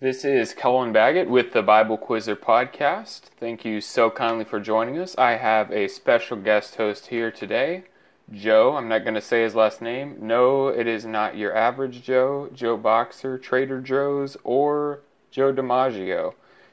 [0.00, 3.24] This is Cullen Baggett with the Bible Quizzer podcast.
[3.38, 5.14] Thank you so kindly for joining us.
[5.18, 7.84] I have a special guest host here today,
[8.32, 8.76] Joe.
[8.76, 10.16] I'm not going to say his last name.
[10.18, 15.00] No, it is not your average Joe, Joe Boxer, Trader Joe's, or
[15.30, 16.32] Joe DiMaggio.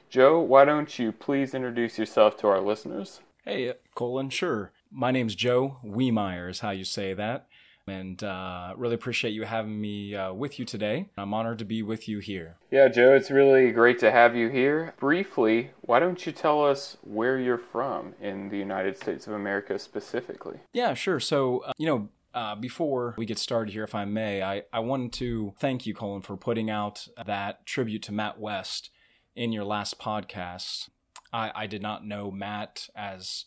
[0.10, 3.20] Joe, why don't you please introduce yourself to our listeners?
[3.44, 4.72] Hey, Colin, sure.
[4.90, 7.46] My name's Joe Wiemeyer, is how you say that.
[7.88, 11.10] And uh, really appreciate you having me uh, with you today.
[11.18, 12.58] I'm honored to be with you here.
[12.70, 14.94] Yeah, Joe, it's really great to have you here.
[15.00, 19.80] Briefly, why don't you tell us where you're from in the United States of America
[19.80, 20.60] specifically?
[20.74, 21.20] Yeah, sure.
[21.20, 24.80] So, uh, you know, uh, before we get started here, if I may, I, I
[24.80, 28.90] wanted to thank you, Colin, for putting out that tribute to Matt West
[29.36, 30.90] in your last podcast.
[31.32, 33.46] I, I did not know Matt as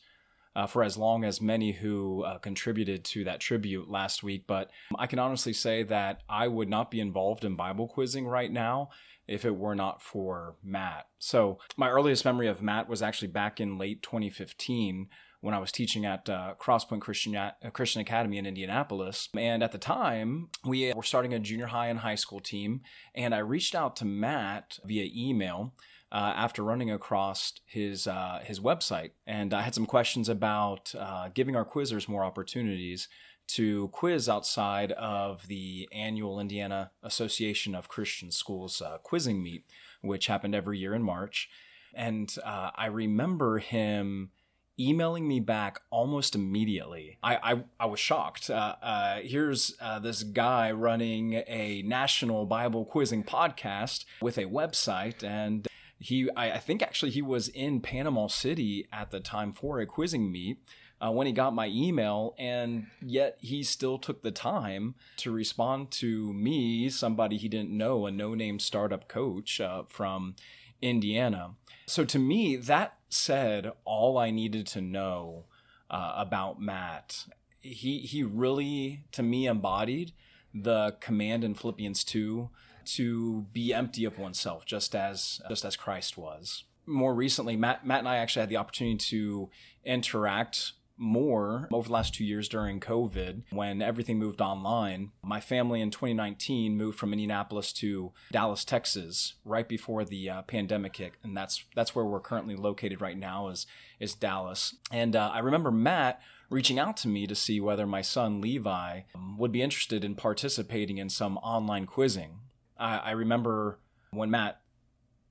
[0.60, 4.70] uh, for as long as many who uh, contributed to that tribute last week, but
[4.98, 8.90] I can honestly say that I would not be involved in Bible quizzing right now
[9.26, 11.06] if it were not for Matt.
[11.18, 15.08] So, my earliest memory of Matt was actually back in late 2015
[15.40, 19.30] when I was teaching at uh, Crosspoint Christian, uh, Christian Academy in Indianapolis.
[19.34, 22.82] And at the time, we were starting a junior high and high school team.
[23.14, 25.72] And I reached out to Matt via email.
[26.12, 31.28] Uh, after running across his uh, his website, and I had some questions about uh,
[31.32, 33.06] giving our quizzers more opportunities
[33.54, 39.64] to quiz outside of the annual Indiana Association of Christian Schools uh, quizzing meet,
[40.02, 41.48] which happened every year in March.
[41.94, 44.30] And uh, I remember him
[44.78, 47.18] emailing me back almost immediately.
[47.22, 48.48] I I, I was shocked.
[48.48, 55.24] Uh, uh, here's uh, this guy running a national Bible quizzing podcast with a website,
[55.24, 55.66] and
[56.00, 59.86] he I, I think actually he was in Panama City at the time for a
[59.86, 60.58] quizzing meet.
[61.02, 65.90] Uh, when he got my email, and yet he still took the time to respond
[65.90, 70.34] to me, somebody he didn't know, a no name startup coach uh, from
[70.82, 71.54] Indiana.
[71.86, 75.46] So to me, that said all I needed to know
[75.90, 77.24] uh, about Matt.
[77.62, 80.12] He he really to me embodied
[80.52, 82.50] the command in Philippians 2
[82.96, 86.64] to be empty of oneself just as just as Christ was.
[86.86, 89.50] More recently, Matt Matt and I actually had the opportunity to
[89.84, 95.12] interact more over the last two years during COVID when everything moved online.
[95.22, 100.96] My family in 2019 moved from Indianapolis to Dallas, Texas, right before the uh, pandemic
[100.96, 103.66] hit, and that's that's where we're currently located right now is
[103.98, 104.76] is Dallas.
[104.92, 106.20] And uh, I remember Matt
[106.50, 110.14] reaching out to me to see whether my son Levi um, would be interested in
[110.14, 112.40] participating in some online quizzing.
[112.80, 113.78] I, I remember
[114.10, 114.60] when Matt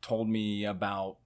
[0.01, 1.17] told me about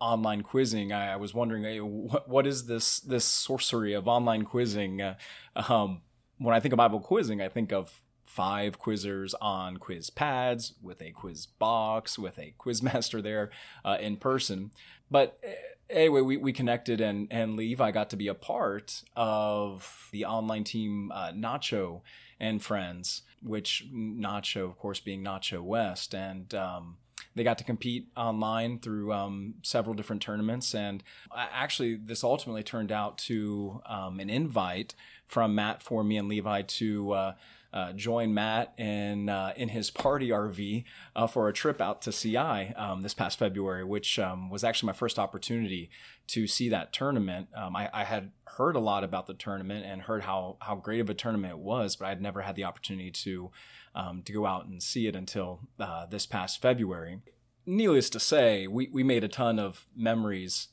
[0.00, 4.44] online quizzing, I, I was wondering, hey, what, what is this this sorcery of online
[4.44, 5.00] quizzing?
[5.00, 5.16] Uh,
[5.56, 6.02] um,
[6.38, 11.00] when I think of Bible quizzing, I think of five quizzers on quiz pads with
[11.00, 13.50] a quiz box with a quiz master there
[13.84, 14.70] uh, in person.
[15.10, 15.54] But eh,
[15.88, 20.64] anyway, we, we connected and and Levi got to be a part of the online
[20.64, 22.02] team uh, Nacho
[22.40, 26.96] and Friends, which Nacho, of course, being Nacho West, and um,
[27.34, 30.74] they got to compete online through um, several different tournaments.
[30.74, 31.02] And
[31.34, 34.94] actually, this ultimately turned out to um, an invite
[35.26, 37.12] from Matt for me and Levi to.
[37.12, 37.32] Uh,
[37.74, 40.84] uh, join Matt in uh, in his party RV
[41.16, 44.86] uh, for a trip out to CI um, this past February, which um, was actually
[44.86, 45.90] my first opportunity
[46.28, 47.48] to see that tournament.
[47.54, 51.00] Um, I, I, had heard a lot about the tournament and heard how how great
[51.00, 53.50] of a tournament it was, but I had never had the opportunity to
[53.96, 57.22] um, to go out and see it until uh, this past February.
[57.66, 60.68] Needless to say, we, we made a ton of memories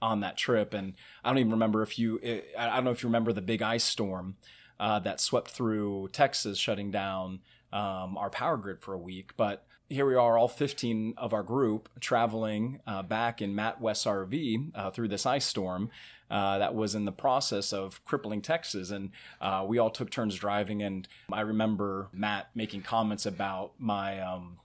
[0.00, 2.18] on that trip, and I don't even remember if you
[2.58, 4.36] I don't know if you remember the big ice storm
[4.78, 7.40] uh, that swept through Texas, shutting down
[7.72, 9.32] um, our power grid for a week.
[9.36, 14.06] But here we are, all 15 of our group traveling uh, back in Matt West
[14.06, 15.90] RV uh, through this ice storm.
[16.28, 18.90] Uh, that was in the process of crippling Texas.
[18.90, 19.10] And
[19.40, 20.82] uh, we all took turns driving.
[20.82, 24.58] And I remember Matt making comments about my um,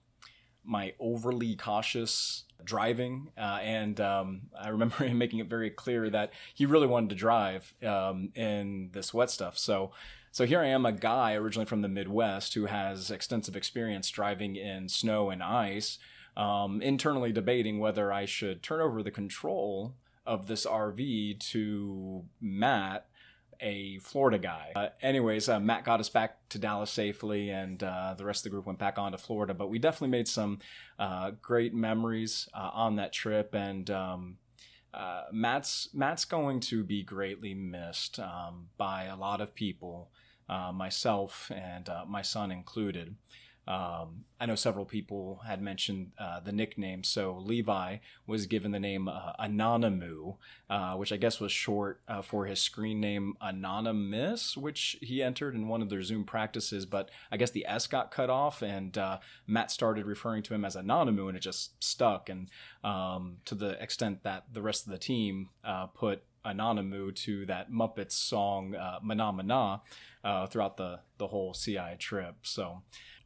[0.64, 3.30] my overly cautious driving.
[3.38, 7.16] Uh, and um, I remember him making it very clear that he really wanted to
[7.16, 9.58] drive um, in this wet stuff.
[9.58, 9.92] So.
[10.34, 14.56] So here I am, a guy originally from the Midwest who has extensive experience driving
[14.56, 16.00] in snow and ice,
[16.38, 19.94] um, internally debating whether I should turn over the control
[20.26, 23.08] of this RV to Matt,
[23.62, 24.72] a Florida guy.
[24.76, 28.44] Uh, anyways, uh, Matt got us back to Dallas safely, and uh, the rest of
[28.46, 29.54] the group went back on to Florida.
[29.54, 30.60] But we definitely made some
[31.00, 34.38] uh, great memories uh, on that trip, and um,
[34.94, 40.12] uh, Matt's Matt's going to be greatly missed um, by a lot of people,
[40.74, 43.16] myself and my son included.
[43.68, 47.04] Um, I know several people had mentioned uh, the nickname.
[47.04, 50.38] So Levi was given the name uh, Anonymu,
[50.70, 55.54] uh, which I guess was short uh, for his screen name Anonymous, which he entered
[55.54, 56.88] in one of their Zoom practices.
[56.88, 60.66] But I guess the S got cut off, and uh, Matt started referring to him
[60.66, 62.30] as Anonymu, and it just stuck.
[62.30, 62.50] And
[62.84, 67.72] um, to the extent that the rest of the team uh, put Anonymu to that
[67.72, 69.82] Muppets song uh, Mahna Mahna
[70.24, 72.38] uh, throughout the, the whole CI trip.
[72.44, 72.82] So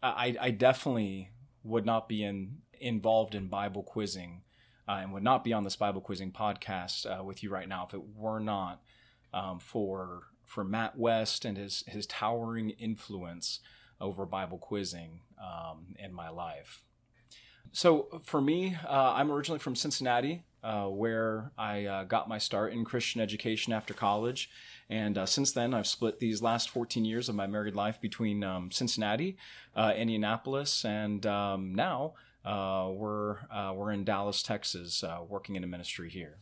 [0.10, 1.31] I, I definitely
[1.63, 4.44] would not be in, involved in Bible quizzing
[4.88, 7.86] uh, and would not be on this Bible quizzing podcast uh, with you right now
[7.88, 8.81] if it were not
[9.34, 13.60] um, for for Matt West and his his towering influence
[14.00, 16.84] over Bible quizzing um, in my life.
[17.72, 22.74] So for me, uh, I'm originally from Cincinnati, uh, where I uh, got my start
[22.74, 24.50] in Christian education after college.
[24.89, 28.43] And uh, since then, I've split these last 14 years of my married life between
[28.43, 29.37] um, Cincinnati,
[29.75, 33.37] uh, Indianapolis, and um, now uh, we're
[33.73, 36.37] we're in Dallas, Texas, working in a ministry here.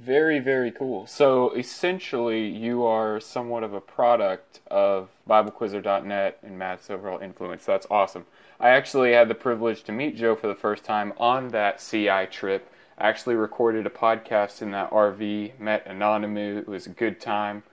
[0.00, 1.08] Very, very cool.
[1.08, 7.64] So essentially, you are somewhat of a product of BibleQuizzer.net and Matt's overall influence.
[7.64, 8.24] That's awesome.
[8.60, 12.26] I actually had the privilege to meet Joe for the first time on that CI
[12.30, 12.72] trip.
[12.96, 16.58] I actually recorded a podcast in that RV, met Anonymous.
[16.58, 17.64] It was a good time.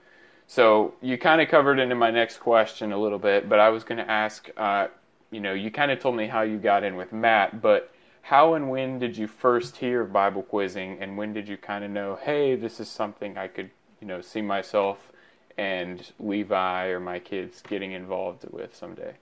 [0.46, 3.84] So you kind of covered into my next question a little bit, but I was
[3.84, 4.88] going to ask, uh,
[5.30, 8.54] you know, you kind of told me how you got in with Matt, but how
[8.54, 11.90] and when did you first hear of Bible quizzing, and when did you kind of
[11.90, 13.70] know, hey, this is something I could,
[14.00, 15.12] you know, see myself
[15.58, 19.14] and Levi or my kids getting involved with someday?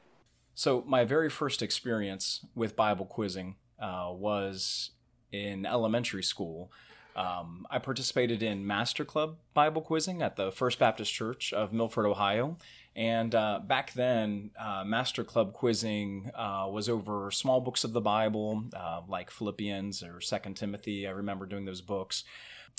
[0.54, 4.90] So my very first experience with Bible quizzing uh, was
[5.32, 6.70] in elementary school.
[7.16, 12.06] Um, I participated in Master Club Bible quizzing at the First Baptist Church of Milford,
[12.06, 12.56] Ohio,
[12.96, 18.00] and uh, back then, uh, Master Club quizzing uh, was over small books of the
[18.00, 21.06] Bible, uh, like Philippians or Second Timothy.
[21.06, 22.22] I remember doing those books.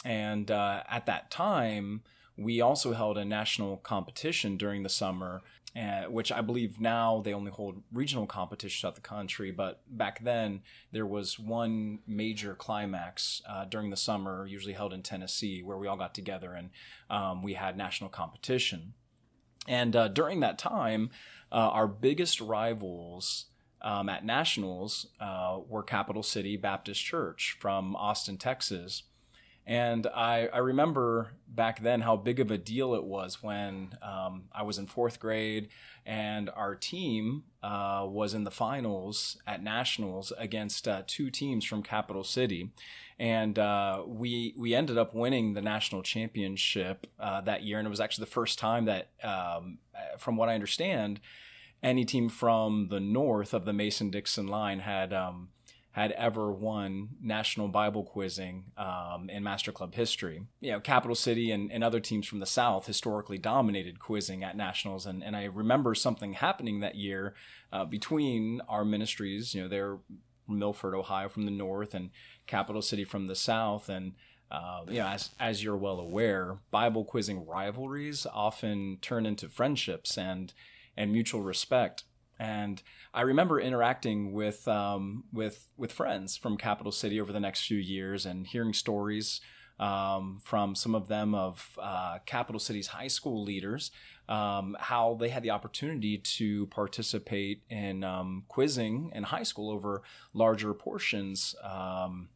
[0.05, 2.03] And uh, at that time,
[2.37, 5.41] we also held a national competition during the summer,
[5.75, 9.51] uh, which I believe now they only hold regional competitions throughout the country.
[9.51, 10.61] But back then,
[10.91, 15.97] there was one major climax during the summer, usually held in Tennessee, where we all
[15.97, 16.69] got together and
[17.09, 18.93] um, we had national competition.
[19.67, 21.09] And uh, during that time,
[21.51, 23.45] uh, our biggest rivals
[23.81, 29.03] um, at nationals uh, were Capital City Baptist Church from Austin, Texas.
[29.67, 34.44] And I, I, remember back then how big of a deal it was when um,
[34.51, 35.69] I was in fourth grade
[36.06, 41.81] and our team uh, was in the finals at nationals against uh, two teams from
[41.81, 42.69] Capital City
[43.17, 47.89] and uh, we we ended up winning the national championship uh, that year, and it
[47.89, 49.77] was actually the first time that, um,
[50.17, 51.21] from what I understand,
[51.81, 55.13] any team from the north of the Mason Dixon line had.
[55.13, 55.50] Um,
[55.95, 60.42] had ever won national Bible quizzing um, in Master Club history.
[60.59, 64.57] You know, Capital City and, and other teams from the South historically dominated quizzing at
[64.57, 67.33] nationals, and, and I remember something happening that year
[67.71, 69.56] uh, between our ministries.
[69.56, 70.00] You know, they're
[70.50, 72.09] Milford, Ohio, from the north, and
[72.45, 73.88] capital city from the south.
[73.88, 74.15] And
[74.51, 80.18] uh, you know, as as you're well aware, Bible quizzing rivalries often turn into friendships
[80.18, 80.53] and
[80.98, 82.03] and mutual respect.
[82.39, 82.81] And
[83.13, 87.77] I remember interacting with um, with with friends from Capital City over the next few
[87.77, 89.41] years and hearing stories
[89.79, 93.91] um, from some of them of uh, Capital City's high school leaders,
[94.29, 100.01] um, how they had the opportunity to participate in um, quizzing in high school over
[100.33, 102.29] larger portions um,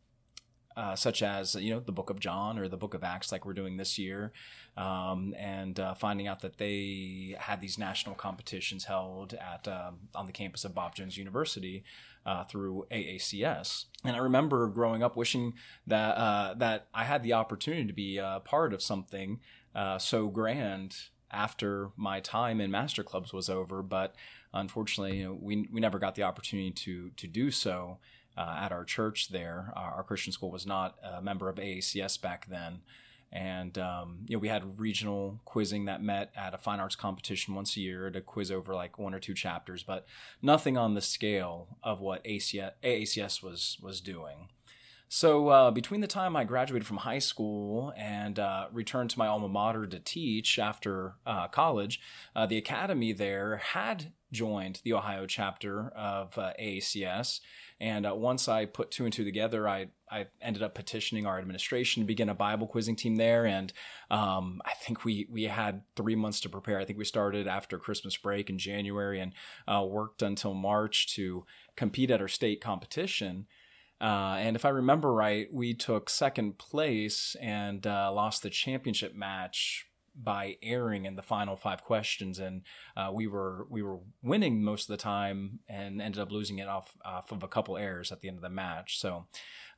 [0.79, 3.45] uh, such as you know the Book of John or the Book of Acts, like
[3.45, 4.31] we're doing this year,
[4.79, 10.25] um, and uh, finding out that they had these national competitions held at um, on
[10.25, 11.83] the campus of Bob Jones University
[12.25, 13.85] uh, through AACS.
[14.05, 15.53] And I remember growing up wishing
[15.85, 19.41] that uh, that I had the opportunity to be a part of something
[19.75, 20.95] uh, so grand
[21.29, 24.15] after my time in master clubs was over, but
[24.53, 27.99] unfortunately, you know, we we never got the opportunity to to do so
[28.37, 29.73] uh, at our church there.
[29.75, 32.79] Our, our, Christian school was not a member of AACS back then.
[33.31, 37.53] And um, you know, we had regional quizzing that met at a fine arts competition
[37.53, 40.05] once a year to quiz over like one or two chapters, but
[40.41, 44.49] nothing on the scale of what ACS, AACS was was doing.
[45.11, 49.25] So uh, between the time I graduated from high school and uh, returned to my
[49.25, 51.99] alma mater to teach after uh, college,
[52.35, 57.39] uh, the academy there had joined the Ohio chapter of uh, AACS,
[57.79, 61.39] And uh, once I put two and two together, I I ended up petitioning our
[61.39, 63.73] administration to begin a Bible quizzing team there, and
[64.11, 66.79] um, I think we we had three months to prepare.
[66.79, 69.33] I think we started after Christmas break in January and
[69.67, 73.47] worked until March to compete at our state competition.
[74.01, 79.13] Uh, and if I remember right, we took second place and uh, lost the championship
[79.13, 79.85] match
[80.21, 82.61] by erring in the final five questions, and
[82.95, 86.67] uh, we were we were winning most of the time, and ended up losing it
[86.67, 88.99] off off of a couple errors at the end of the match.
[88.99, 89.27] So,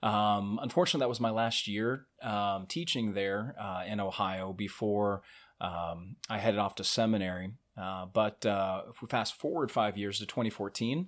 [0.04, 5.22] um, unfortunately, that was my last year um, teaching there uh, in Ohio before
[5.60, 7.51] um, I headed off to seminary.
[7.78, 11.08] Uh, but uh, if we fast forward five years to 2014.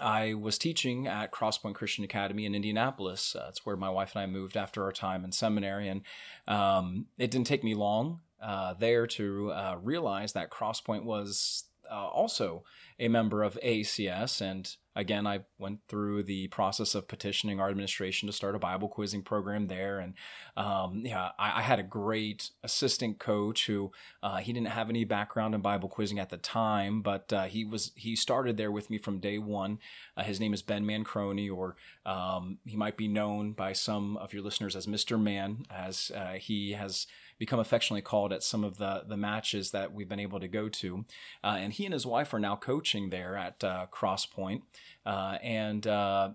[0.00, 3.36] I was teaching at Crosspoint Christian Academy in Indianapolis.
[3.36, 5.88] Uh, that's where my wife and I moved after our time in seminary.
[5.88, 6.02] And
[6.48, 11.94] um, it didn't take me long uh, there to uh, realize that Crosspoint was uh,
[12.08, 12.64] also
[13.00, 14.42] a member of AACS.
[14.42, 18.88] And again, I went through the process of petitioning our administration to start a Bible
[18.88, 19.98] quizzing program there.
[19.98, 20.14] And
[20.54, 23.90] um, yeah, I, I, had a great assistant coach who
[24.22, 27.64] uh, he didn't have any background in Bible quizzing at the time, but uh, he
[27.64, 29.78] was he started there with me from day one.
[30.14, 34.34] Uh, his name is Ben Mancroni, or um, he might be known by some of
[34.34, 35.18] your listeners as Mr.
[35.18, 37.06] Man, as uh, he has
[37.40, 40.68] become affectionately called at some of the the matches that we've been able to go
[40.68, 41.06] to.
[41.42, 44.62] Uh, and he and his wife are now coaching there at uh, Crosspoint.
[45.06, 46.30] Uh, and uh,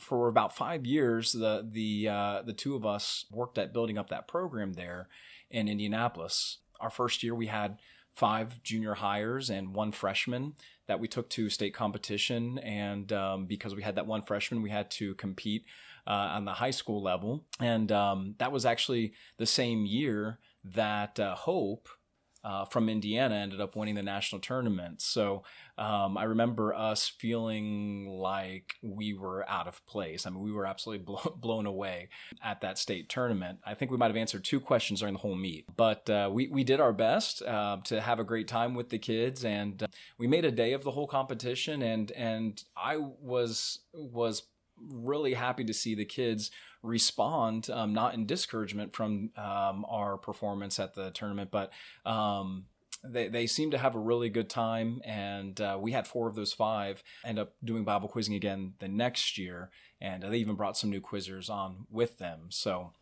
[0.00, 4.10] for about five years, the the uh, the two of us worked at building up
[4.10, 5.08] that program there
[5.48, 6.58] in Indianapolis.
[6.80, 7.78] Our first year, we had
[8.12, 10.54] five junior hires and one freshman
[10.86, 12.58] that we took to state competition.
[12.58, 15.64] And um, because we had that one freshman, we had to compete
[16.06, 17.44] uh, on the high school level.
[17.60, 21.88] And um, that was actually the same year that uh, Hope.
[22.44, 25.00] Uh, from Indiana ended up winning the national tournament.
[25.00, 25.44] So
[25.78, 30.26] um, I remember us feeling like we were out of place.
[30.26, 32.08] I mean, we were absolutely blo- blown away
[32.42, 33.60] at that state tournament.
[33.64, 36.48] I think we might have answered two questions during the whole meet, but uh, we,
[36.48, 39.86] we did our best uh, to have a great time with the kids, and uh,
[40.18, 41.80] we made a day of the whole competition.
[41.80, 44.42] And and I was was
[44.90, 46.50] really happy to see the kids
[46.82, 51.72] respond, um, not in discouragement from um, our performance at the tournament, but
[52.04, 52.64] um,
[53.04, 55.00] they, they seem to have a really good time.
[55.04, 58.88] And uh, we had four of those five end up doing Bible quizzing again the
[58.88, 59.70] next year.
[60.00, 62.46] And they even brought some new quizzers on with them.
[62.50, 62.92] So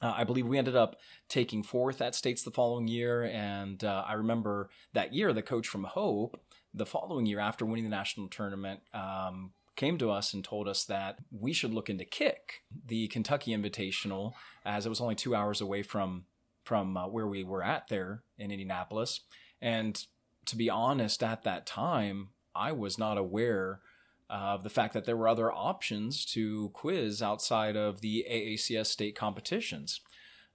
[0.00, 0.96] uh, I believe we ended up
[1.28, 3.24] taking fourth at states the following year.
[3.24, 6.40] And uh, I remember that year, the coach from Hope,
[6.74, 10.84] the following year after winning the national tournament, um, came to us and told us
[10.84, 14.32] that we should look into Kick, the Kentucky Invitational,
[14.64, 16.24] as it was only two hours away from
[16.64, 19.20] from uh, where we were at there in Indianapolis.
[19.62, 20.04] And
[20.44, 23.80] to be honest, at that time, I was not aware
[24.28, 29.16] of the fact that there were other options to quiz outside of the AACS state
[29.16, 30.00] competitions.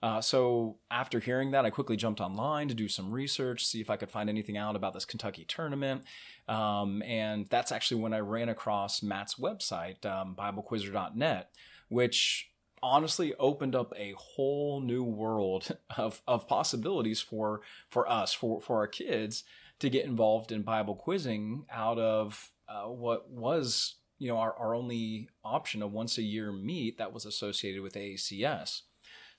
[0.03, 3.89] Uh, so after hearing that, I quickly jumped online to do some research, see if
[3.89, 6.03] I could find anything out about this Kentucky tournament.
[6.49, 11.51] Um, and that's actually when I ran across Matt's website, um, BibleQuizzer.net,
[11.87, 18.59] which honestly opened up a whole new world of, of possibilities for for us, for,
[18.59, 19.45] for our kids
[19.79, 24.75] to get involved in Bible quizzing out of uh, what was you know our, our
[24.75, 28.81] only option of once a year meet that was associated with AACS.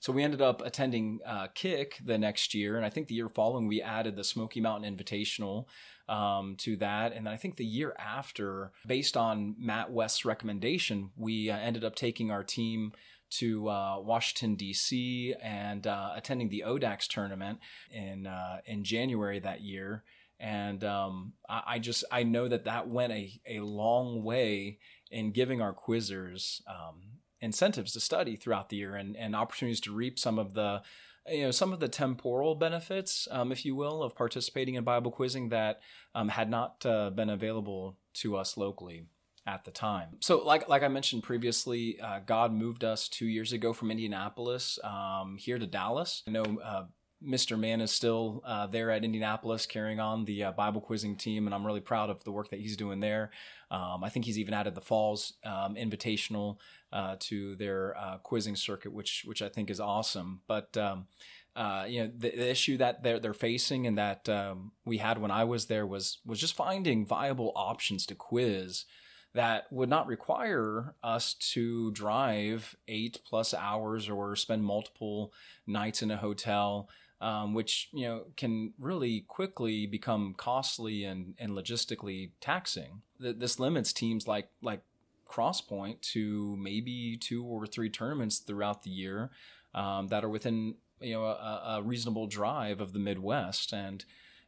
[0.05, 3.27] So we ended up attending uh, Kick the next year, and I think the year
[3.27, 5.65] following we added the Smoky Mountain Invitational
[6.07, 11.09] um, to that, and then I think the year after, based on Matt West's recommendation,
[11.17, 12.91] we uh, ended up taking our team
[13.31, 15.33] to uh, Washington D.C.
[15.41, 17.57] and uh, attending the ODAX tournament
[17.89, 20.03] in uh, in January that year.
[20.39, 24.77] And um, I, I, just I know that that went a, a long way
[25.09, 29.93] in giving our quizzers um, incentives to study throughout the year and, and opportunities to
[29.93, 30.81] reap some of the
[31.27, 35.11] you know some of the temporal benefits, um, if you will, of participating in Bible
[35.11, 35.81] quizzing that
[36.13, 39.07] um, had not uh, been available to us locally
[39.47, 40.17] at the time.
[40.21, 44.79] So, like like I mentioned previously, uh, God moved us two years ago from Indianapolis
[44.83, 46.23] um, here to Dallas.
[46.27, 46.83] I know uh,
[47.23, 47.57] Mr.
[47.57, 51.55] Mann is still uh, there at Indianapolis carrying on the uh, Bible quizzing team, and
[51.55, 53.31] I'm really proud of the work that he's doing there.
[53.71, 56.57] Um, I think he's even added the Falls um, Invitational
[56.91, 60.41] uh, to their uh, quizzing circuit, which which I think is awesome.
[60.47, 61.07] But um,
[61.55, 65.17] uh, you know, the, the, issue that they're they're facing and that um, we had
[65.17, 68.85] when I was there was was just finding viable options to quiz
[69.33, 75.33] that would not require us to drive eight plus hours or spend multiple
[75.67, 76.89] nights in a hotel
[77.21, 83.01] um, which you know can really quickly become costly and, and logistically taxing.
[83.19, 84.81] This limits teams like like
[85.27, 89.31] Crosspoint to maybe two or three tournaments throughout the year
[89.73, 94.05] um, that are within you know a, a, reasonable drive of the Midwest and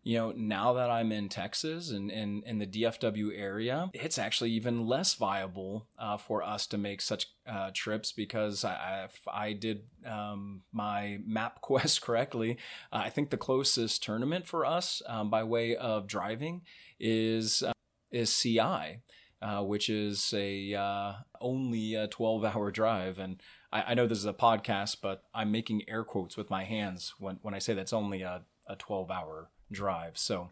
[0.07, 4.88] you know, now that I'm in Texas and in, the DFW area, it's actually even
[4.88, 9.81] less viable uh, for us to make such uh, trips because I, if I did
[10.05, 12.57] um, my MapQuest correctly,
[12.93, 16.62] uh, I think the closest tournament for us um, by way of driving
[17.01, 17.74] is uh,
[18.10, 19.01] is CI.
[19.39, 23.39] Uh, which is a uh, only a 12 hour drive and
[23.72, 27.13] I, I, know this is a podcast but i'm making air quotes with my hands
[27.20, 30.17] when, when i say that's only a, a 12 hour drive.
[30.17, 30.50] So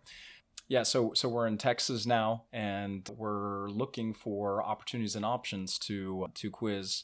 [0.67, 6.27] yeah, so so we're in Texas now, and we're looking for opportunities and options to
[6.33, 7.03] to quiz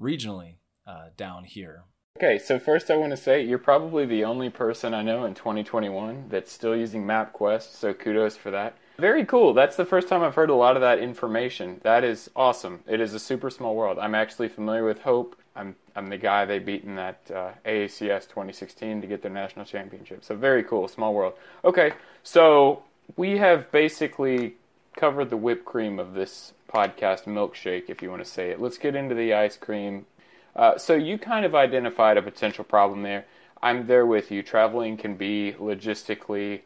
[0.00, 0.56] regionally
[0.86, 1.84] uh, down here.
[2.16, 5.34] Okay, so first I want to say you're probably the only person I know in
[5.34, 8.74] 2021 that's still using MapQuest, so kudos for that.
[8.98, 9.52] Very cool.
[9.52, 11.80] That's the first time I've heard a lot of that information.
[11.82, 12.80] That is awesome.
[12.86, 13.98] It is a super small world.
[13.98, 15.36] I'm actually familiar with Hope.
[15.54, 19.64] I'm I'm the guy they beat in that uh, AACS 2016 to get their national
[19.64, 20.24] championship.
[20.24, 21.34] So very cool, small world.
[21.64, 22.82] Okay, so
[23.16, 24.56] we have basically
[24.96, 28.60] covered the whipped cream of this podcast milkshake, if you want to say it.
[28.60, 30.06] Let's get into the ice cream.
[30.54, 33.26] Uh, so you kind of identified a potential problem there.
[33.62, 34.42] I'm there with you.
[34.42, 36.62] Traveling can be logistically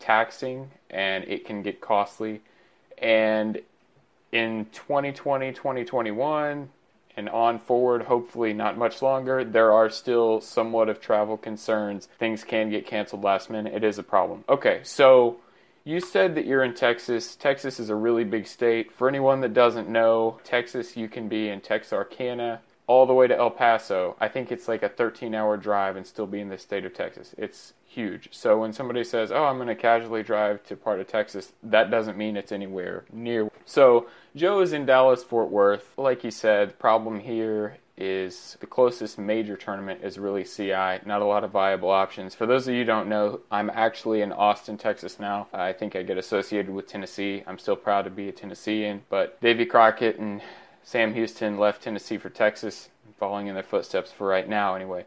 [0.00, 2.40] taxing and it can get costly.
[2.98, 3.60] And
[4.32, 6.68] in 2020, 2021,
[7.16, 12.08] and on forward, hopefully not much longer, there are still somewhat of travel concerns.
[12.18, 13.74] Things can get canceled last minute.
[13.74, 14.44] It is a problem.
[14.48, 15.36] Okay, so
[15.84, 17.36] you said that you're in Texas.
[17.36, 18.92] Texas is a really big state.
[18.92, 23.36] For anyone that doesn't know, Texas, you can be in Texarkana all the way to
[23.36, 24.16] El Paso.
[24.20, 26.94] I think it's like a 13 hour drive and still be in the state of
[26.94, 27.34] Texas.
[27.38, 28.28] It's huge.
[28.30, 31.90] So when somebody says, "Oh, I'm going to casually drive to part of Texas," that
[31.90, 33.50] doesn't mean it's anywhere near.
[33.66, 34.06] So
[34.36, 35.92] Joe is in Dallas Fort Worth.
[35.98, 41.00] Like he said, the problem here is the closest major tournament is really CI.
[41.04, 42.34] Not a lot of viable options.
[42.34, 45.48] For those of you don't know, I'm actually in Austin, Texas now.
[45.52, 47.42] I think I get associated with Tennessee.
[47.46, 50.40] I'm still proud to be a Tennessean, but Davy Crockett and
[50.82, 55.04] Sam Houston left Tennessee for Texas, following in their footsteps for right now anyway.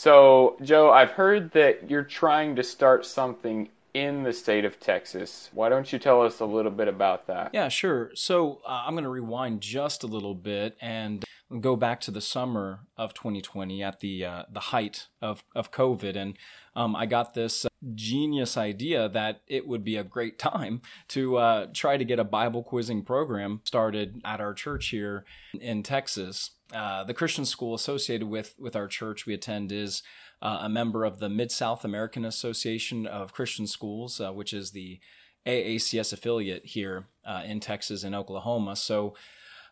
[0.00, 5.50] So, Joe, I've heard that you're trying to start something in the state of Texas.
[5.52, 7.50] Why don't you tell us a little bit about that?
[7.52, 8.10] Yeah, sure.
[8.14, 11.22] So, uh, I'm going to rewind just a little bit and
[11.60, 16.16] go back to the summer of 2020 at the uh, the height of of COVID,
[16.16, 16.38] and
[16.74, 21.66] um, I got this genius idea that it would be a great time to uh,
[21.72, 25.24] try to get a Bible quizzing program started at our church here
[25.58, 26.50] in Texas.
[26.72, 30.02] Uh, the Christian school associated with with our church we attend is
[30.42, 34.70] uh, a member of the Mid South American Association of Christian Schools, uh, which is
[34.70, 35.00] the
[35.46, 38.76] AACS affiliate here uh, in Texas and Oklahoma.
[38.76, 39.14] So.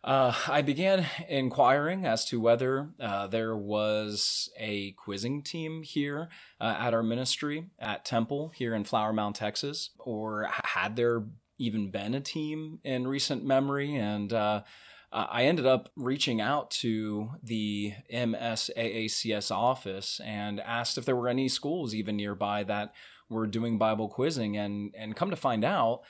[0.04, 6.28] Uh, I began inquiring as to whether uh, there was a quizzing team here
[6.60, 11.24] at our ministry at Temple here in Flower Mound, Texas, or had there
[11.58, 13.96] even been a team in recent memory?
[13.96, 14.62] And uh,
[15.10, 21.48] I ended up reaching out to the MSAACS office and asked if there were any
[21.48, 22.94] schools even nearby that
[23.28, 26.02] were doing Bible quizzing, and and come to find out.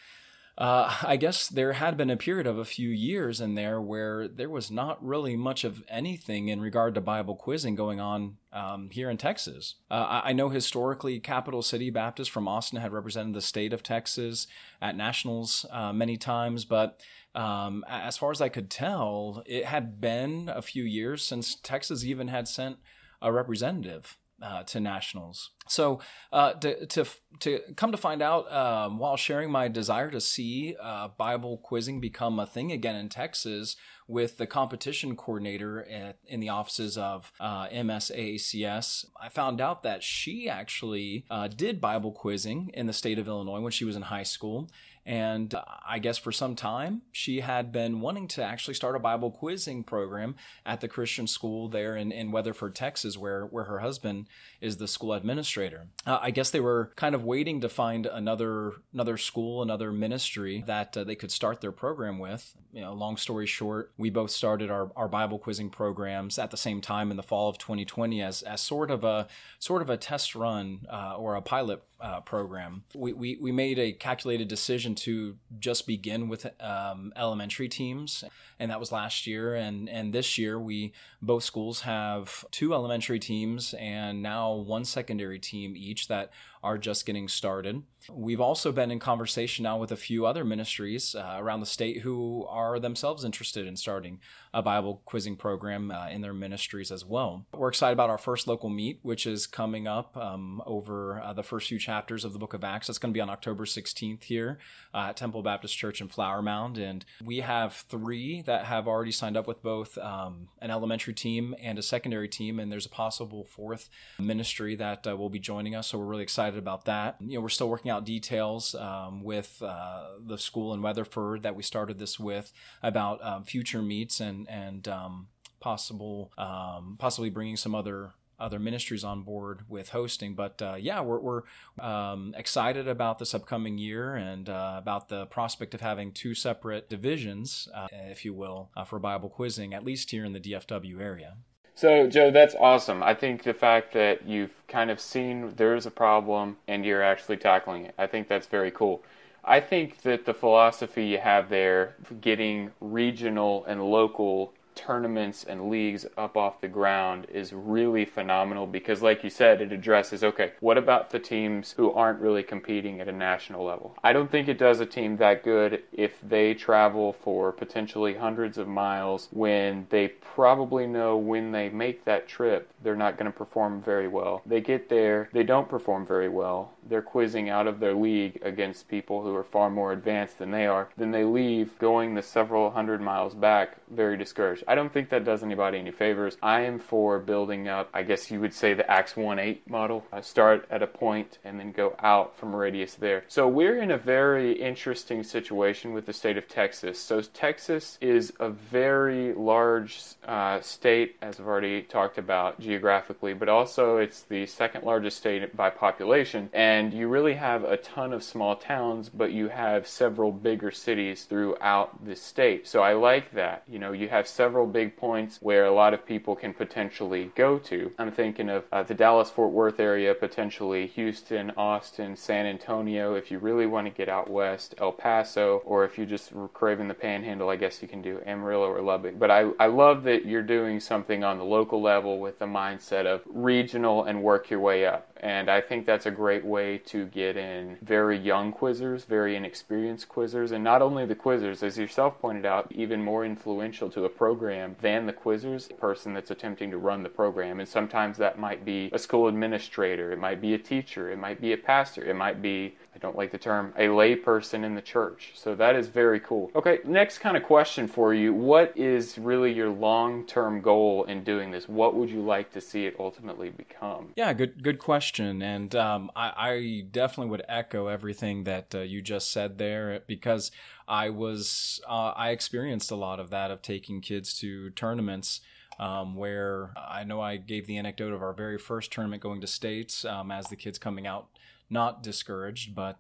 [0.59, 4.27] Uh, I guess there had been a period of a few years in there where
[4.27, 8.91] there was not really much of anything in regard to Bible quizzing going on um,
[8.91, 9.77] here in Texas.
[9.91, 14.49] Uh, I know historically, Capital City Baptist from Austin had represented the state of Texas
[14.83, 17.01] at nationals uh, many times, but
[17.35, 22.05] um, as far as I could tell, it had been a few years since Texas
[22.05, 22.79] even had sent
[23.23, 25.51] a representative uh, to nationals.
[25.69, 26.01] So
[26.33, 27.05] uh, to, to
[27.41, 32.01] to come to find out, um, while sharing my desire to see uh, Bible quizzing
[32.01, 37.31] become a thing again in Texas, with the competition coordinator at, in the offices of
[37.39, 43.19] uh, MSAACS, I found out that she actually uh, did Bible quizzing in the state
[43.19, 44.71] of Illinois when she was in high school,
[45.09, 45.55] and
[45.89, 49.83] I guess for some time, she had been wanting to actually start a Bible quizzing
[49.83, 54.27] program at the Christian school there in, in Weatherford, Texas, where, where her husband
[54.61, 55.89] is the school administrator.
[56.07, 60.63] Uh, I guess they were kind of waiting to find another another school, another ministry
[60.67, 62.55] that uh, they could start their program with.
[62.75, 66.59] You know, long story short, we both started our, our Bible quizzing programs at the
[66.59, 69.27] same time in the fall of 2020 as, as sort of a
[69.59, 72.85] sort of a test run uh, or a pilot uh, program.
[72.95, 78.25] We, we, we made a calculated decision to just begin with um, elementary teams,
[78.59, 79.55] and that was last year.
[79.55, 85.39] And, and this year, we both schools have two elementary teams and now one secondary
[85.39, 86.31] team each that
[86.63, 87.83] are just getting started.
[88.11, 92.01] We've also been in conversation now with a few other ministries uh, around the state
[92.01, 94.21] who are themselves interested in starting
[94.55, 97.47] a Bible quizzing program uh, in their ministries as well.
[97.53, 101.43] We're excited about our first local meet, which is coming up um, over uh, the
[101.43, 102.87] first few chapters of the book of Acts.
[102.87, 104.59] That's going to be on October 16th here
[104.95, 106.79] uh, at Temple Baptist Church in Flower Mound.
[106.79, 111.55] And we have three that have already signed up with both um, an elementary team
[111.61, 112.59] and a secondary team.
[112.59, 115.89] And there's a possible fourth ministry that uh, will be joining us.
[115.89, 117.17] So we're really excited about that.
[117.21, 121.55] You know, we're still working out details um, with uh, the school in Weatherford that
[121.55, 125.29] we started this with about um, future meets and and um,
[125.61, 130.35] possible um, possibly bringing some other other ministries on board with hosting.
[130.35, 131.43] But uh, yeah, we're, we're
[131.81, 136.89] um, excited about this upcoming year and uh, about the prospect of having two separate
[136.89, 141.01] divisions, uh, if you will, uh, for Bible quizzing, at least here in the DFW
[141.01, 141.37] area.
[141.79, 143.05] So, Joe, that's awesome.
[143.05, 147.37] I think the fact that you've kind of seen there's a problem and you're actually
[147.37, 149.05] tackling it, I think that's very cool.
[149.45, 156.07] I think that the philosophy you have there, getting regional and local tournaments and leagues
[156.17, 160.79] up off the ground is really phenomenal because, like you said, it addresses okay, what
[160.79, 163.97] about the teams who aren't really competing at a national level?
[164.05, 168.57] I don't think it does a team that good if they travel for potentially hundreds
[168.57, 173.37] of miles when they probably know when they make that trip they're not going to
[173.37, 174.43] perform very well.
[174.47, 176.73] They get there, they don't perform very well.
[176.89, 180.67] They're quizzing out of their league against people who are far more advanced than they
[180.67, 180.89] are.
[180.97, 184.65] Then they leave going the several hundred miles back very discouraged.
[184.69, 186.37] I don't think that does anybody any favors.
[186.43, 190.05] I am for building up, I guess you would say, the Acts 1 8 model.
[190.13, 193.25] I start at a point and then go out from radius there.
[193.29, 197.01] So we're in a very interesting situation with the state of Texas.
[197.01, 203.49] So Texas is a very large uh, state, as I've already talked about geographically, but
[203.49, 206.51] also it's the second largest state by population.
[206.53, 211.25] And you really have a ton of small towns, but you have several bigger cities
[211.25, 212.69] throughout the state.
[212.69, 213.63] So I like that.
[213.67, 217.31] You know, you have several several big points where a lot of people can potentially
[217.37, 217.93] go to.
[217.97, 223.15] I'm thinking of uh, the Dallas Fort Worth area, potentially Houston, Austin, San Antonio.
[223.15, 226.89] If you really want to get out west, El Paso, or if you're just craving
[226.89, 229.17] the panhandle, I guess you can do Amarillo or Lubbock.
[229.17, 233.07] But I, I love that you're doing something on the local level with the mindset
[233.07, 235.09] of regional and work your way up.
[235.21, 240.09] And I think that's a great way to get in very young quizzers, very inexperienced
[240.09, 244.09] quizzers, and not only the quizzers, as yourself pointed out, even more influential to a
[244.09, 247.59] program than the quizzers, the person that's attempting to run the program.
[247.59, 251.41] And sometimes that might be a school administrator, it might be a teacher, it might
[251.41, 254.83] be a pastor, it might be I don't like the term, a layperson in the
[254.83, 255.33] church.
[255.35, 256.51] So that is very cool.
[256.57, 258.33] Okay, next kind of question for you.
[258.33, 261.69] What is really your long term goal in doing this?
[261.69, 264.13] What would you like to see it ultimately become?
[264.17, 265.43] Yeah, good good question.
[265.43, 270.51] And um, I, I, definitely would echo everything that uh, you just said there because
[270.89, 275.41] I was, uh, I experienced a lot of that of taking kids to tournaments.
[275.81, 279.47] Um, where I know I gave the anecdote of our very first tournament going to
[279.47, 281.29] states um, as the kids coming out
[281.71, 282.99] not discouraged, but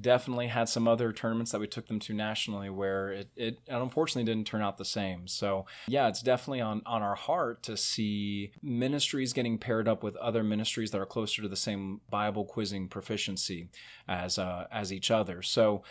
[0.00, 4.24] definitely had some other tournaments that we took them to nationally where it, it unfortunately
[4.24, 5.28] didn't turn out the same.
[5.28, 10.16] So yeah, it's definitely on, on our heart to see ministries getting paired up with
[10.16, 13.68] other ministries that are closer to the same Bible quizzing proficiency
[14.08, 15.42] as uh, as each other.
[15.42, 15.82] So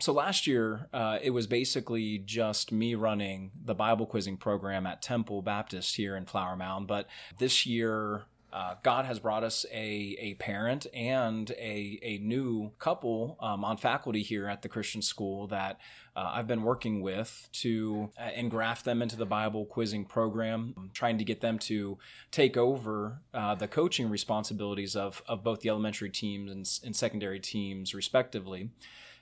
[0.00, 5.00] so last year uh, it was basically just me running the Bible quizzing program at
[5.00, 7.06] Temple Baptist here in Flower Mound, but
[7.38, 13.36] this year uh, God has brought us a, a parent and a, a new couple
[13.38, 15.78] um, on faculty here at the Christian school that
[16.16, 20.88] uh, I've been working with to uh, engraft them into the Bible quizzing program, I'm
[20.94, 21.98] trying to get them to
[22.30, 27.40] take over uh, the coaching responsibilities of, of both the elementary teams and, and secondary
[27.40, 28.70] teams, respectively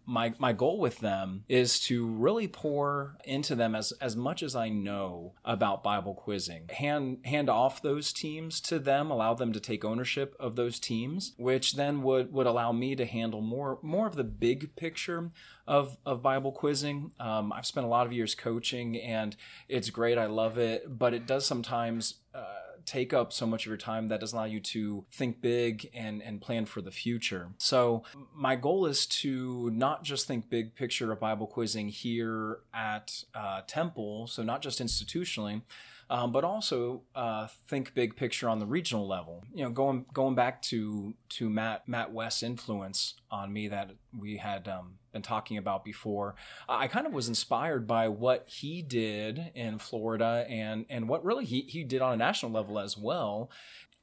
[0.07, 4.55] my my goal with them is to really pour into them as as much as
[4.55, 6.69] I know about Bible quizzing.
[6.71, 11.35] Hand hand off those teams to them, allow them to take ownership of those teams,
[11.37, 15.31] which then would would allow me to handle more more of the big picture
[15.67, 17.13] of of Bible quizzing.
[17.19, 19.37] Um, I've spent a lot of years coaching, and
[19.69, 20.19] it's great.
[20.19, 22.15] I love it, but it does sometimes.
[22.35, 25.91] Uh, take up so much of your time that doesn't allow you to think big
[25.95, 27.51] and, and plan for the future.
[27.59, 33.25] So, my goal is to not just think big picture of Bible quizzing here at
[33.35, 35.63] uh, Temple, so not just institutionally,
[36.11, 39.45] um, but also uh, think big picture on the regional level.
[39.55, 44.37] You know, going going back to to Matt Matt West's influence on me that we
[44.37, 46.35] had um, been talking about before.
[46.69, 51.45] I kind of was inspired by what he did in Florida and and what really
[51.45, 53.51] he he did on a national level as well.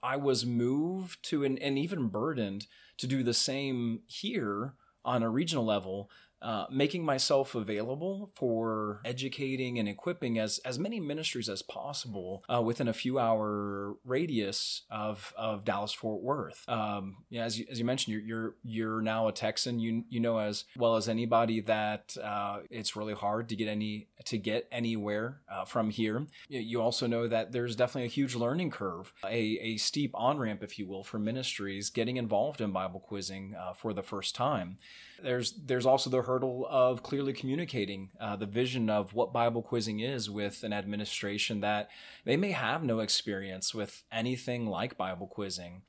[0.04, 2.66] I was moved to and, and even burdened
[2.98, 4.74] to do the same here
[5.06, 6.10] on a regional level
[6.42, 12.62] uh, making myself available for educating and equipping as, as many ministries as possible uh,
[12.62, 16.68] within a few hour radius of, of Dallas Fort Worth.
[16.68, 19.80] Um, yeah, as you, as you mentioned, you're, you're you're now a Texan.
[19.80, 24.08] You you know as well as anybody that uh, it's really hard to get any
[24.26, 26.26] to get anywhere uh, from here.
[26.50, 30.64] You also know that there's definitely a huge learning curve, a, a steep on ramp,
[30.64, 34.78] if you will, for ministries getting involved in Bible quizzing uh, for the first time
[35.24, 40.00] there's there's also the hurdle of clearly communicating uh, the vision of what Bible quizzing
[40.00, 41.90] is with an administration that
[42.24, 45.82] they may have no experience with anything like Bible quizzing.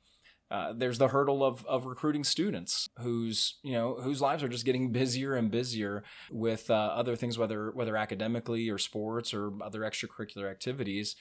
[0.51, 4.65] Uh, there's the hurdle of, of recruiting students whose you know whose lives are just
[4.65, 9.79] getting busier and busier with uh, other things, whether whether academically or sports or other
[9.79, 11.15] extracurricular activities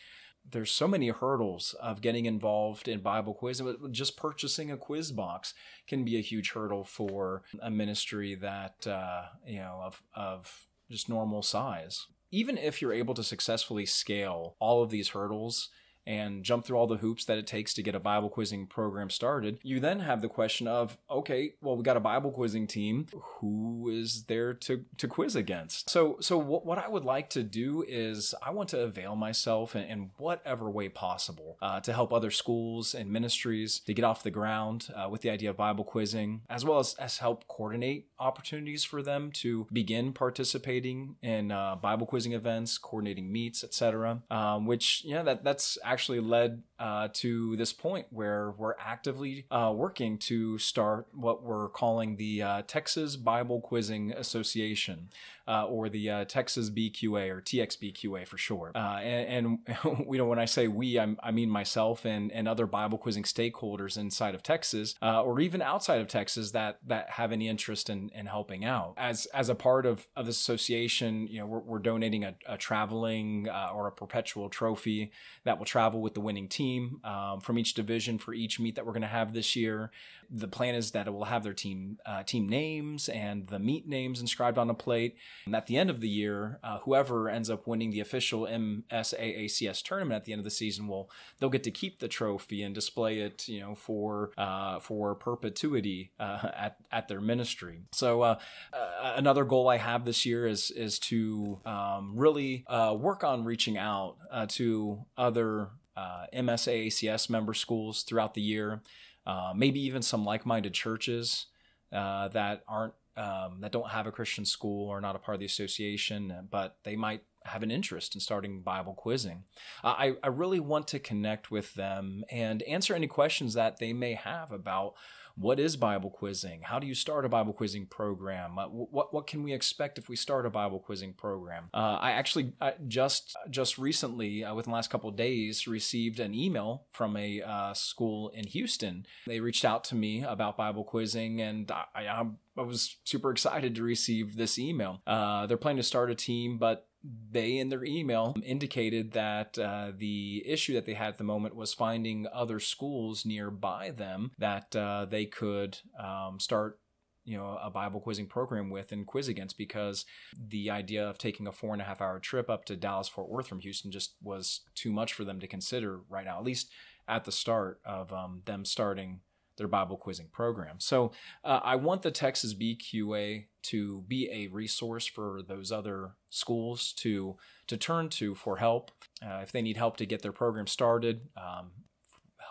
[0.50, 3.62] there's so many hurdles of getting involved in Bible quiz.
[3.90, 5.54] Just purchasing a quiz box
[5.86, 11.08] can be a huge hurdle for a ministry that uh, you know of of just
[11.08, 12.06] normal size.
[12.30, 15.68] Even if you're able to successfully scale all of these hurdles
[16.06, 19.10] and jump through all the hoops that it takes to get a Bible quizzing program
[19.10, 23.06] started, you then have the question of, okay, well, we got a Bible quizzing team.
[23.40, 25.90] Who is there to, to quiz against?
[25.90, 29.76] So, so what, what I would like to do is I want to avail myself
[29.76, 34.22] in, in whatever way possible uh, to help other schools and ministries to get off
[34.22, 38.08] the ground uh, with the idea of Bible quizzing, as well as, as help coordinate
[38.18, 44.22] opportunities for them to begin participating in uh, Bible quizzing events, coordinating meets, etc.
[44.30, 49.72] Um, which, yeah, that, that's actually led uh, to this point where we're actively uh,
[49.74, 55.08] working to start what we're calling the uh, Texas Bible Quizzing Association
[55.46, 58.76] uh, or the uh, Texas BQA or TXBQA for short.
[58.76, 62.46] Uh, and, and you know, when I say we, I'm, i mean myself and, and
[62.48, 67.10] other Bible quizzing stakeholders inside of Texas uh, or even outside of Texas that that
[67.10, 68.94] have any interest in, in helping out.
[68.96, 72.56] As as a part of, of this association, you know, we're, we're donating a, a
[72.56, 75.12] traveling uh, or a perpetual trophy
[75.44, 78.86] that will travel with the winning team um, from each division for each meet that
[78.86, 79.90] we're going to have this year
[80.32, 83.86] the plan is that it will have their team uh, team names and the meet
[83.86, 85.16] names inscribed on a plate.
[85.46, 89.82] And at the end of the year, uh, whoever ends up winning the official MSAACS
[89.82, 92.74] tournament at the end of the season will they'll get to keep the trophy and
[92.74, 97.82] display it, you know, for uh, for perpetuity uh, at at their ministry.
[97.92, 98.38] So uh,
[98.72, 103.78] uh, another goal I have this year is is to um, really work on reaching
[103.78, 104.16] out
[104.48, 108.82] to other uh, MSAACS member schools throughout the year
[109.26, 111.46] uh, maybe even some like-minded churches
[111.92, 115.40] uh, that aren't um, that don't have a Christian school or not a part of
[115.40, 119.44] the association, but they might have an interest in starting Bible quizzing.
[119.82, 124.14] I, I really want to connect with them and answer any questions that they may
[124.14, 124.94] have about
[125.36, 126.62] what is Bible quizzing?
[126.62, 128.58] How do you start a Bible quizzing program?
[128.58, 131.70] Uh, what what can we expect if we start a Bible quizzing program?
[131.74, 136.34] Uh, I actually I just just recently, uh, within the last couple days, received an
[136.34, 139.06] email from a uh, school in Houston.
[139.26, 143.74] They reached out to me about Bible quizzing, and I, I, I was super excited
[143.74, 145.02] to receive this email.
[145.06, 149.92] Uh, they're planning to start a team, but they in their email indicated that uh,
[149.96, 154.74] the issue that they had at the moment was finding other schools nearby them that
[154.76, 156.78] uh, they could um, start
[157.24, 160.04] you know a bible quizzing program with and quiz against because
[160.36, 163.28] the idea of taking a four and a half hour trip up to dallas fort
[163.28, 166.70] worth from houston just was too much for them to consider right now at least
[167.08, 169.20] at the start of um, them starting
[169.56, 170.76] their Bible quizzing program.
[170.78, 171.12] So
[171.44, 177.36] uh, I want the Texas BQA to be a resource for those other schools to
[177.68, 178.90] to turn to for help
[179.24, 181.28] uh, if they need help to get their program started.
[181.36, 181.72] Um,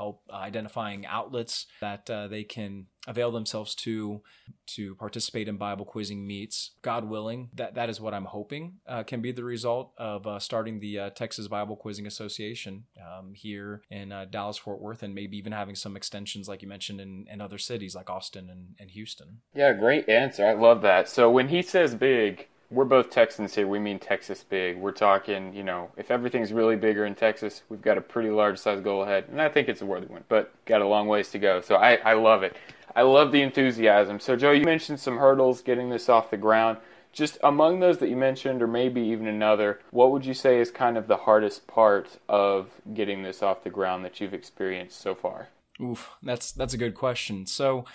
[0.02, 4.22] help identifying outlets that uh, they can avail themselves to
[4.66, 6.72] to participate in Bible quizzing meets.
[6.82, 10.40] God willing, that that is what I'm hoping uh, can be the result of uh,
[10.40, 15.14] starting the uh, Texas Bible Quizzing Association um, here in uh, Dallas Fort Worth, and
[15.14, 18.76] maybe even having some extensions, like you mentioned, in, in other cities like Austin and,
[18.80, 19.42] and Houston.
[19.54, 20.46] Yeah, great answer.
[20.46, 21.10] I love that.
[21.10, 23.68] So when he says big, we're both Texans here.
[23.68, 24.78] We mean Texas big.
[24.78, 28.58] We're talking, you know, if everything's really bigger in Texas, we've got a pretty large
[28.58, 29.26] size goal ahead.
[29.30, 31.60] And I think it's a worthy one, but got a long ways to go.
[31.60, 32.56] So I, I love it.
[32.96, 34.20] I love the enthusiasm.
[34.20, 36.78] So, Joe, you mentioned some hurdles getting this off the ground.
[37.14, 40.72] just among those that you mentioned, or maybe even another, what would you say is
[40.72, 45.14] kind of the hardest part of getting this off the ground that you've experienced so
[45.14, 45.50] far?
[45.82, 47.46] Oof, that's that's a good question.
[47.46, 47.86] So,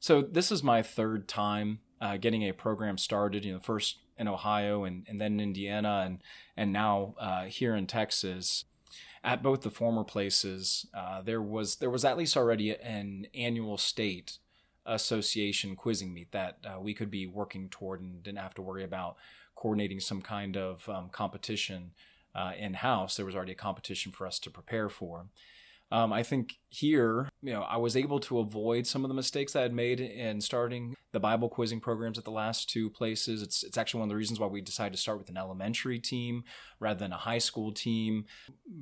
[0.00, 3.44] so this is my third time uh, getting a program started.
[3.44, 6.22] You know, first in Ohio and, and then in Indiana and
[6.56, 8.64] and now uh, here in Texas.
[9.24, 13.76] At both the former places, uh, there was there was at least already an annual
[13.76, 14.38] state
[14.84, 18.84] association quizzing meet that uh, we could be working toward and didn't have to worry
[18.84, 19.16] about
[19.56, 21.90] coordinating some kind of um, competition
[22.36, 23.16] uh, in house.
[23.16, 25.26] There was already a competition for us to prepare for.
[25.92, 29.54] Um, I think here, you know, I was able to avoid some of the mistakes
[29.54, 33.40] I had made in starting the Bible quizzing programs at the last two places.
[33.40, 36.00] It's it's actually one of the reasons why we decided to start with an elementary
[36.00, 36.42] team
[36.80, 38.24] rather than a high school team.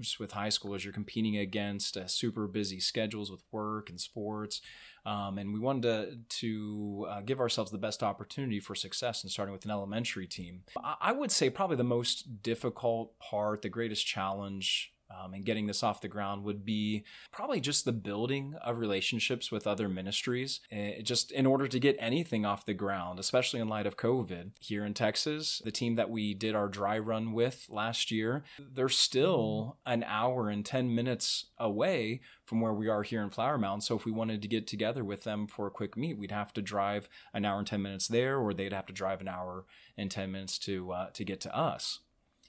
[0.01, 4.63] Just with high schoolers, you're competing against uh, super busy schedules with work and sports.
[5.07, 9.29] Um, and we wanted to, to uh, give ourselves the best opportunity for success in
[9.29, 10.63] starting with an elementary team.
[10.83, 15.67] I, I would say probably the most difficult part, the greatest challenge um, and getting
[15.67, 20.61] this off the ground would be probably just the building of relationships with other ministries.
[20.71, 23.97] It, eh, just in order to get anything off the ground, especially in light of
[23.97, 24.53] COVID.
[24.61, 28.89] Here in Texas, the team that we did our dry run with last year, they're
[28.89, 33.83] still an hour and 10 minutes away from where we are here in Flower Mound.
[33.83, 36.53] So if we wanted to get together with them for a quick meet, we'd have
[36.55, 39.65] to drive an hour and 10 minutes there, or they'd have to drive an hour
[39.97, 42.01] and 10 minutes to, uh, to get to us.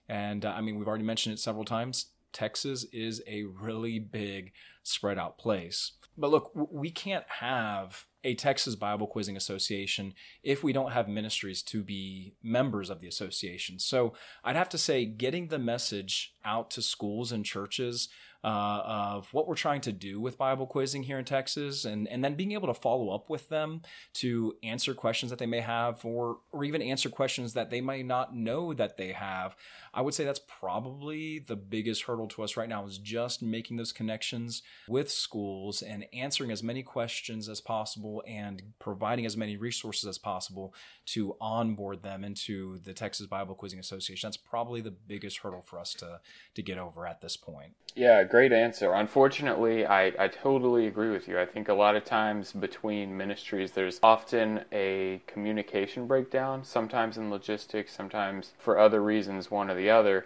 [0.07, 2.07] And uh, I mean, we've already mentioned it several times.
[2.35, 4.51] Texas is a really big
[4.83, 5.93] spread out place.
[6.17, 11.61] But look, we can't have a Texas Bible Quizzing Association if we don't have ministries
[11.63, 13.79] to be members of the association.
[13.79, 18.09] So I'd have to say, getting the message out to schools and churches
[18.45, 22.23] uh, of what we're trying to do with Bible quizzing here in Texas, and, and
[22.23, 23.81] then being able to follow up with them
[24.13, 28.05] to answer questions that they may have, or or even answer questions that they might
[28.05, 29.55] not know that they have.
[29.95, 33.77] I would say that's probably the biggest hurdle to us right now is just making
[33.77, 39.55] those connections with schools and answering as many questions as possible and providing as many
[39.55, 44.27] resources as possible to onboard them into the Texas Bible Quizzing Association.
[44.27, 46.19] That's probably the biggest hurdle for us to
[46.55, 47.73] to get over at this point.
[47.95, 48.91] Yeah, great answer.
[48.91, 51.39] Unfortunately, I, I totally agree with you.
[51.39, 57.29] I think a lot of times between ministries, there's often a communication breakdown, sometimes in
[57.29, 60.25] logistics, sometimes for other reasons, one or the other.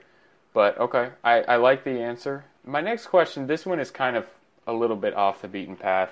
[0.53, 2.45] But okay, I, I like the answer.
[2.65, 4.27] My next question this one is kind of
[4.67, 6.11] a little bit off the beaten path.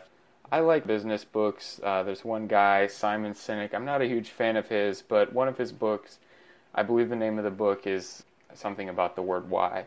[0.52, 1.80] I like business books.
[1.84, 3.74] Uh, there's one guy, Simon Sinek.
[3.74, 6.20] I'm not a huge fan of his, but one of his books,
[6.74, 9.86] I believe the name of the book is something about the word why.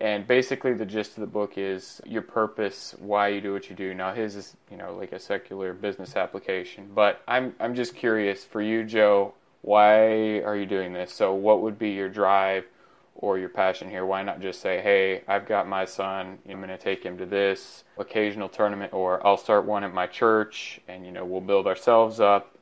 [0.00, 3.76] And basically, the gist of the book is your purpose, why you do what you
[3.76, 3.94] do.
[3.94, 8.44] Now, his is you know like a secular business application, but I'm I'm just curious
[8.44, 9.34] for you, Joe.
[9.62, 11.12] Why are you doing this?
[11.12, 12.66] So, what would be your drive
[13.14, 14.04] or your passion here?
[14.04, 16.38] Why not just say, "Hey, I've got my son.
[16.48, 20.06] I'm going to take him to this occasional tournament, or I'll start one at my
[20.06, 22.56] church, and you know we'll build ourselves up,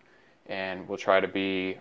[0.46, 1.78] and we'll try to be,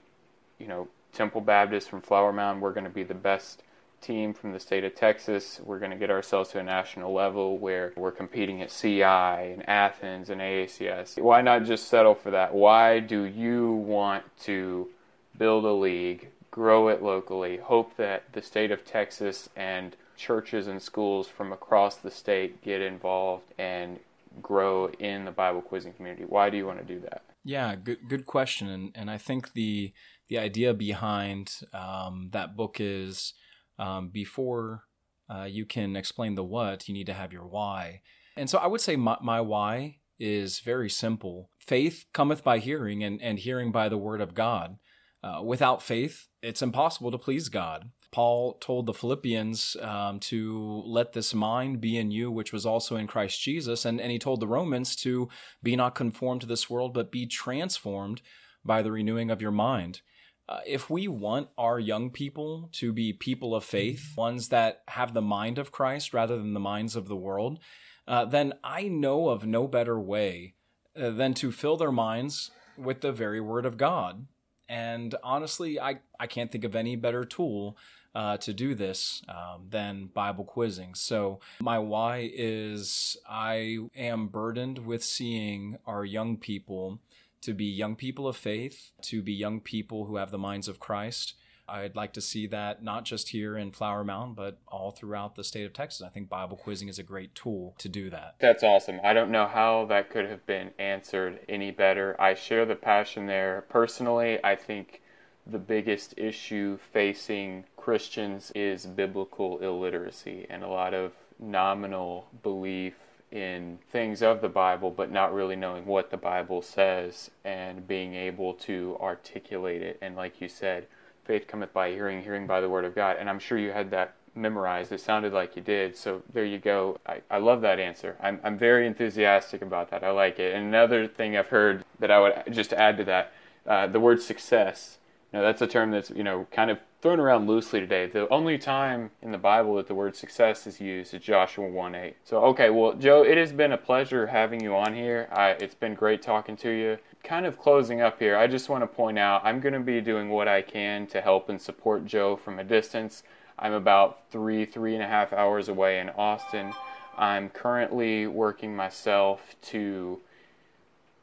[0.59, 2.61] you know, Temple Baptist from Flower Mound.
[2.61, 3.63] We're going to be the best."
[4.01, 5.61] team from the state of Texas.
[5.63, 9.67] We're going to get ourselves to a national level where we're competing at CI and
[9.69, 11.21] Athens and AACS.
[11.21, 12.53] Why not just settle for that?
[12.53, 14.89] Why do you want to
[15.37, 20.81] build a league, grow it locally, hope that the state of Texas and churches and
[20.81, 23.99] schools from across the state get involved and
[24.41, 26.25] grow in the Bible quizzing community?
[26.27, 27.23] Why do you want to do that?
[27.43, 29.93] Yeah, good good question, and and I think the
[30.29, 33.33] the idea behind um, that book is
[33.79, 34.83] um, before
[35.29, 38.01] uh, you can explain the what, you need to have your why.
[38.37, 41.49] And so I would say my, my why is very simple.
[41.59, 44.77] Faith cometh by hearing, and, and hearing by the word of God.
[45.23, 47.91] Uh, without faith, it's impossible to please God.
[48.11, 52.95] Paul told the Philippians um, to let this mind be in you, which was also
[52.97, 53.85] in Christ Jesus.
[53.85, 55.29] And, and he told the Romans to
[55.63, 58.21] be not conformed to this world, but be transformed
[58.65, 60.01] by the renewing of your mind.
[60.49, 65.13] Uh, if we want our young people to be people of faith, ones that have
[65.13, 67.59] the mind of Christ rather than the minds of the world,
[68.07, 70.55] uh, then I know of no better way
[70.99, 74.25] uh, than to fill their minds with the very word of God.
[74.71, 77.75] And honestly, I, I can't think of any better tool
[78.15, 80.95] uh, to do this um, than Bible quizzing.
[80.95, 86.99] So, my why is I am burdened with seeing our young people
[87.41, 90.79] to be young people of faith, to be young people who have the minds of
[90.79, 91.33] Christ.
[91.71, 95.43] I'd like to see that not just here in Flower Mound, but all throughout the
[95.43, 96.01] state of Texas.
[96.05, 98.35] I think Bible quizzing is a great tool to do that.
[98.39, 98.99] That's awesome.
[99.03, 102.15] I don't know how that could have been answered any better.
[102.19, 103.65] I share the passion there.
[103.69, 105.01] Personally, I think
[105.47, 112.95] the biggest issue facing Christians is biblical illiteracy and a lot of nominal belief
[113.31, 118.13] in things of the Bible, but not really knowing what the Bible says and being
[118.13, 119.97] able to articulate it.
[120.01, 120.87] And like you said,
[121.31, 123.15] faith cometh by hearing, hearing by the word of God.
[123.17, 124.91] And I'm sure you had that memorized.
[124.91, 125.95] It sounded like you did.
[125.95, 126.97] So there you go.
[127.07, 128.17] I, I love that answer.
[128.21, 130.03] I'm, I'm very enthusiastic about that.
[130.03, 130.53] I like it.
[130.53, 133.31] And another thing I've heard that I would just add to that
[133.65, 134.97] uh, the word success.
[135.31, 138.07] Now that's a term that's you know kind of thrown around loosely today.
[138.07, 142.15] The only time in the Bible that the word success is used is Joshua 1:8.
[142.25, 145.29] So okay, well Joe, it has been a pleasure having you on here.
[145.31, 146.97] I, it's been great talking to you.
[147.23, 150.01] Kind of closing up here, I just want to point out I'm going to be
[150.01, 153.23] doing what I can to help and support Joe from a distance.
[153.59, 156.73] I'm about three, three and a half hours away in Austin.
[157.17, 160.19] I'm currently working myself to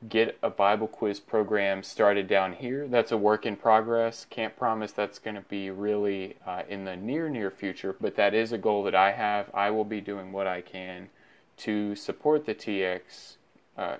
[0.09, 2.87] get a Bible quiz program started down here.
[2.87, 4.27] That's a work in progress.
[4.31, 8.35] Can't promise that's going to be really uh, in the near, near future, but that
[8.35, 9.51] is a goal that I have.
[9.53, 11.09] I will be doing what I can
[11.59, 13.37] to support the TX
[13.77, 13.97] uh,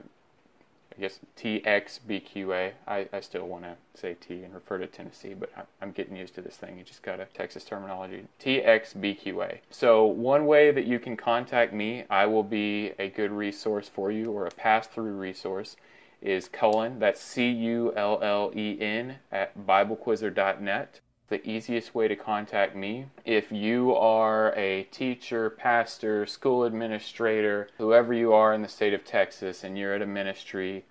[0.99, 2.73] I guess TXBQA.
[2.89, 5.49] I, I still want to say T and refer to Tennessee, but
[5.81, 6.77] I'm getting used to this thing.
[6.77, 8.25] You just got a Texas terminology.
[8.41, 9.59] TXBQA.
[9.71, 14.11] So, one way that you can contact me, I will be a good resource for
[14.11, 15.77] you or a pass through resource,
[16.21, 16.99] is Cullen.
[16.99, 23.07] That's C U L L E N at BibleQuizzer.net the easiest way to contact me.
[23.25, 29.05] If you are a teacher, pastor, school administrator, whoever you are in the state of
[29.05, 30.85] Texas, and you're at a ministry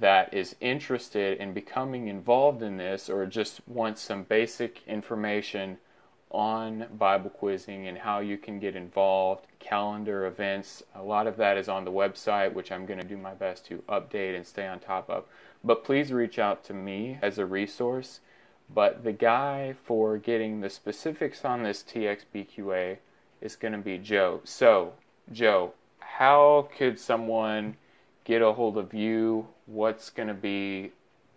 [0.00, 5.78] that is interested in becoming involved in this or just wants some basic information
[6.30, 11.56] on Bible quizzing and how you can get involved, calendar events, a lot of that
[11.56, 14.66] is on the website, which I'm going to do my best to update and stay
[14.66, 15.24] on top of.
[15.62, 18.20] But please reach out to me as a resource.
[18.72, 22.98] But the guy for getting the specifics on this TXBQA
[23.40, 24.40] is going to be Joe.
[24.42, 24.94] So,
[25.30, 27.76] Joe, how could someone
[28.24, 29.46] get a hold of you?
[29.66, 30.92] What's going to be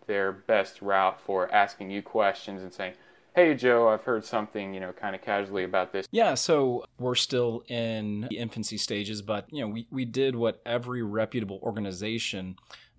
[0.05, 2.93] their best route for asking you questions and saying,
[3.37, 6.07] hey joe i've heard something you know kind of casually about this.
[6.09, 10.59] Yeah so we're still in the infancy stages but you know we, we did what
[10.65, 12.55] every reputable organization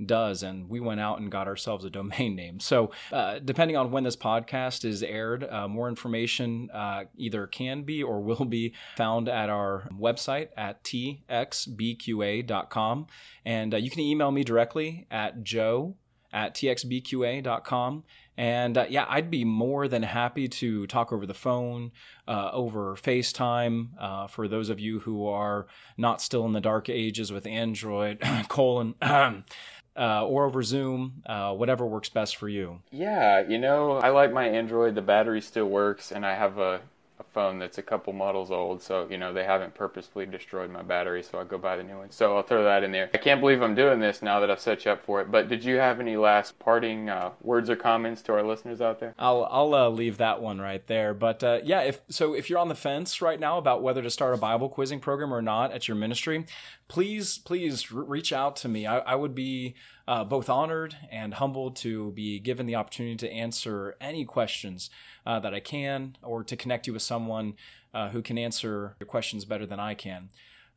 [0.07, 2.61] does and we went out and got ourselves a domain name.
[2.61, 7.83] So uh, depending on when this podcast is aired uh, more information uh, either can
[7.83, 11.27] be or will be found at our website at txbqa.com
[13.45, 15.97] and uh, you can email me directly at joe
[16.33, 18.05] at txbqa.com
[18.39, 21.91] and uh, yeah, I'd be more than happy to talk over the phone,
[22.29, 23.89] uh, over FaceTime.
[23.99, 25.67] Uh, for those of you who are
[25.97, 29.43] not still in the dark ages with Android, colon, uh,
[29.97, 32.81] or over Zoom, uh, whatever works best for you.
[32.93, 34.95] Yeah, you know, I like my Android.
[34.95, 36.81] The battery still works, and I have a a
[37.39, 41.23] phone that's a couple models old, so you know they haven't purposefully destroyed my battery,
[41.23, 42.11] so I'll go buy the new one.
[42.11, 43.11] So I'll throw that in there.
[43.15, 45.31] I can't believe I'm doing this now that I've set you up for it.
[45.31, 48.99] But did you have any last parting uh, words or comments to our listeners out
[48.99, 49.15] there?
[49.21, 51.15] I'll I'll uh, leave that one right there.
[51.15, 54.11] But uh, yeah, if so, if you're on the fence right now about whether to
[54.11, 56.45] start a Bible quizzing program or not at your ministry,
[56.89, 58.85] please please reach out to me.
[58.85, 59.77] I, I would be
[60.09, 64.89] uh, both honored and humbled to be given the opportunity to answer any questions
[65.27, 67.55] uh, that I can or to connect you with someone
[67.93, 70.31] uh, who can answer your questions better than I can.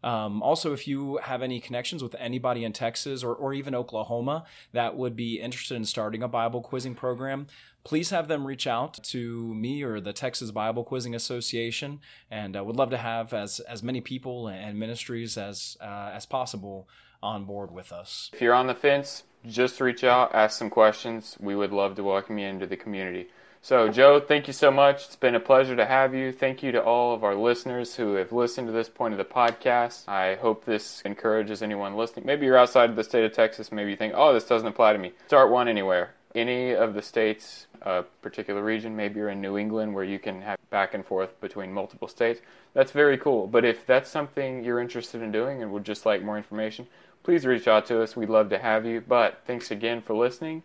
[0.04, 4.44] Um, also, if you have any connections with anybody in Texas or, or even Oklahoma
[4.74, 7.48] that would be interested in starting a Bible quizzing program,
[7.86, 12.64] please have them reach out to me or the Texas Bible Quizzing Association, and uh,
[12.64, 16.90] would love to have as as many people and ministries as uh, as possible
[17.24, 18.30] on board with us.
[18.34, 21.38] If you're on the fence, just reach out, ask some questions.
[21.40, 23.28] We would love to welcome you into the community.
[23.64, 25.06] So, Joe, thank you so much.
[25.06, 26.32] It's been a pleasure to have you.
[26.32, 29.24] Thank you to all of our listeners who have listened to this point of the
[29.24, 30.08] podcast.
[30.08, 32.26] I hope this encourages anyone listening.
[32.26, 33.72] Maybe you're outside of the state of Texas.
[33.72, 35.12] Maybe you think, oh, this doesn't apply to me.
[35.28, 36.16] Start one anywhere.
[36.34, 40.42] Any of the states, a particular region, maybe you're in New England where you can
[40.42, 42.42] have back and forth between multiple states.
[42.74, 43.46] That's very cool.
[43.46, 46.88] But if that's something you're interested in doing and would just like more information,
[47.24, 48.16] please reach out to us.
[48.16, 49.02] We'd love to have you.
[49.02, 50.64] But thanks again for listening.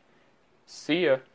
[0.67, 1.19] See ya.